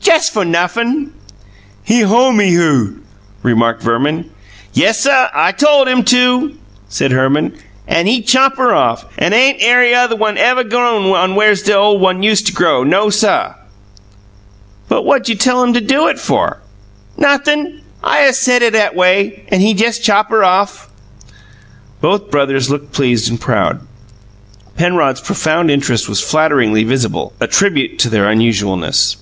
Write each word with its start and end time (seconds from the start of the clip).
"Jes' 0.00 0.30
fo' 0.30 0.42
nothin'." 0.44 1.10
"He 1.82 2.00
hoe 2.00 2.32
me 2.32 2.52
hoo," 2.52 3.00
remarked 3.42 3.82
Verman. 3.82 4.30
"Yessuh, 4.72 5.26
I 5.34 5.52
tole 5.52 5.86
him 5.86 6.02
to," 6.04 6.54
said 6.88 7.10
Herman, 7.12 7.52
"an' 7.86 8.06
he 8.06 8.22
chop 8.22 8.58
'er 8.58 8.72
off, 8.74 9.04
an' 9.18 9.34
ey 9.34 9.36
ain't 9.48 9.58
airy 9.60 9.94
oth' 9.94 10.16
one 10.16 10.38
evuh 10.38 10.64
grown 10.70 11.10
on 11.14 11.34
wheres 11.34 11.62
de 11.62 11.74
ole 11.76 11.98
one 11.98 12.22
use 12.22 12.40
to 12.42 12.54
grow. 12.54 12.82
Nosuh!" 12.84 13.52
"But 14.88 15.02
what'd 15.02 15.28
you 15.28 15.34
tell 15.34 15.62
him 15.62 15.74
to 15.74 15.80
do 15.80 16.06
it 16.08 16.18
for?" 16.18 16.62
"Nothin'. 17.18 17.82
I 18.02 18.22
'es' 18.22 18.38
said 18.38 18.62
it 18.62 18.74
'at 18.74 18.96
way 18.96 19.44
an' 19.48 19.60
he 19.60 19.72
jes' 19.74 19.98
chop 19.98 20.32
er 20.32 20.42
off!" 20.42 20.88
Both 22.00 22.30
brothers 22.30 22.70
looked 22.70 22.92
pleased 22.92 23.28
and 23.28 23.38
proud. 23.38 23.80
Penrod's 24.74 25.20
profound 25.20 25.70
interest 25.70 26.08
was 26.08 26.20
flatteringly 26.22 26.84
visible, 26.84 27.34
a 27.40 27.46
tribute 27.46 27.98
to 27.98 28.08
their 28.08 28.26
unusualness. 28.30 29.18